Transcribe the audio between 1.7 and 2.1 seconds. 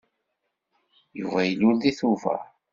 deg